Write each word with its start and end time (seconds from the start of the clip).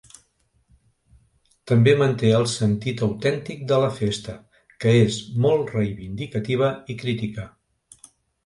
També 1.71 1.93
manté 1.99 2.31
el 2.37 2.47
sentit 2.53 3.03
autèntic 3.09 3.61
de 3.73 3.79
la 3.83 3.91
festa, 3.99 4.35
que 4.85 4.95
és 5.03 5.21
molt 5.45 5.73
reivindicativa 5.77 6.75
i 6.95 7.01
crítica. 7.05 7.51